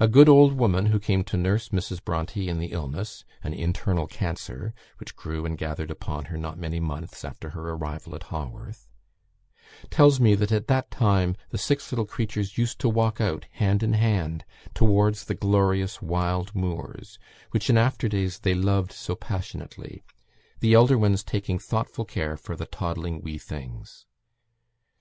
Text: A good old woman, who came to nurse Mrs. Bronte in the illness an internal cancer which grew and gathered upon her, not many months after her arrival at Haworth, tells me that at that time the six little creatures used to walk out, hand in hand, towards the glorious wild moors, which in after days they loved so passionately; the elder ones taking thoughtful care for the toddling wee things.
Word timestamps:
A 0.00 0.08
good 0.08 0.28
old 0.28 0.54
woman, 0.58 0.86
who 0.86 0.98
came 0.98 1.22
to 1.22 1.36
nurse 1.36 1.68
Mrs. 1.68 2.04
Bronte 2.04 2.48
in 2.48 2.58
the 2.58 2.72
illness 2.72 3.24
an 3.44 3.54
internal 3.54 4.08
cancer 4.08 4.74
which 4.98 5.14
grew 5.14 5.46
and 5.46 5.56
gathered 5.56 5.88
upon 5.88 6.24
her, 6.24 6.36
not 6.36 6.58
many 6.58 6.80
months 6.80 7.24
after 7.24 7.50
her 7.50 7.68
arrival 7.70 8.16
at 8.16 8.24
Haworth, 8.24 8.88
tells 9.88 10.18
me 10.18 10.34
that 10.34 10.50
at 10.50 10.66
that 10.66 10.90
time 10.90 11.36
the 11.50 11.58
six 11.58 11.92
little 11.92 12.06
creatures 12.06 12.58
used 12.58 12.80
to 12.80 12.88
walk 12.88 13.20
out, 13.20 13.46
hand 13.52 13.84
in 13.84 13.92
hand, 13.92 14.44
towards 14.74 15.26
the 15.26 15.34
glorious 15.36 16.02
wild 16.02 16.52
moors, 16.56 17.20
which 17.52 17.70
in 17.70 17.78
after 17.78 18.08
days 18.08 18.40
they 18.40 18.54
loved 18.54 18.90
so 18.90 19.14
passionately; 19.14 20.02
the 20.58 20.74
elder 20.74 20.98
ones 20.98 21.22
taking 21.22 21.60
thoughtful 21.60 22.04
care 22.04 22.36
for 22.36 22.56
the 22.56 22.66
toddling 22.66 23.20
wee 23.20 23.38
things. 23.38 24.06